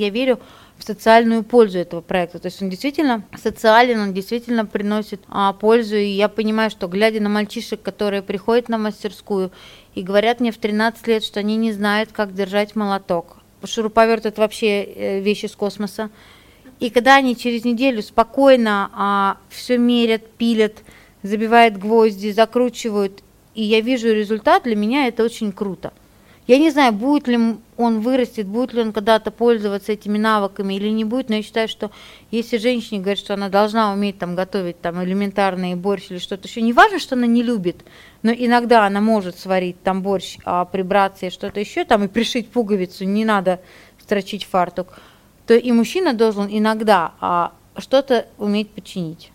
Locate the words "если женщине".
32.32-32.98